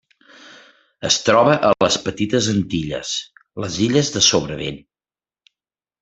[1.09, 3.11] Es troba a les Petites Antilles:
[3.65, 4.81] les illes de Sobrevent.